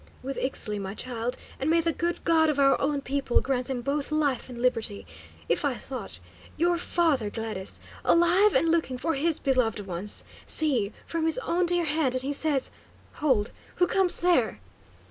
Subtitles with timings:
[0.23, 3.83] "With Ixtli, my child, and may the good God of our own people grant them
[3.83, 5.05] both life and liberty!
[5.47, 6.17] If I thought
[6.57, 7.79] your father, Gladys!
[8.03, 10.23] Alive and looking for his beloved ones!
[10.47, 10.91] See!
[11.05, 12.71] from his own dear hand, and he says
[13.17, 13.51] Hold!
[13.75, 14.59] who comes there?"